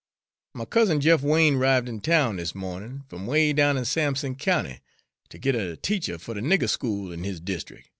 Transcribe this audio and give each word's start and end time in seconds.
My 0.55 0.65
cousin 0.65 0.99
Jeff 0.99 1.21
Wain 1.21 1.57
'rived 1.57 1.87
in 1.87 1.99
town 1.99 2.37
this 2.37 2.55
mo'nin', 2.55 3.03
f'm 3.11 3.27
'way 3.27 3.53
down 3.53 3.77
in 3.77 3.85
Sampson 3.85 4.33
County, 4.33 4.81
ter 5.29 5.37
git 5.37 5.53
a 5.53 5.77
teacher 5.77 6.17
fer 6.17 6.33
the 6.33 6.41
nigger 6.41 6.67
school 6.67 7.11
in 7.11 7.23
his 7.23 7.39
deestric'. 7.39 7.85